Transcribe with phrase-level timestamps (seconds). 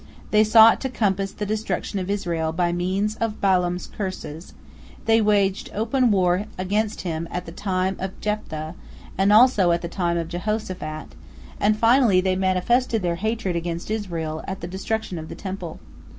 [0.31, 4.55] They sought to compass the destruction of Israel by means of Balaam's curses,
[5.05, 8.73] they waged open war against him at the time of Jephthah,
[9.15, 11.13] and also at the time of Jehoshaphat,
[11.59, 15.77] and finally they manifested their hatred against Israel at the destruction of the Temple.